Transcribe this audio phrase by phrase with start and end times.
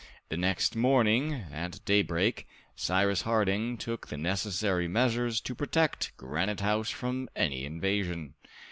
[0.29, 6.89] The next morning, at daybreak, Cyrus Harding took the necessary measures to protect Granite House
[6.89, 8.33] from any invasion.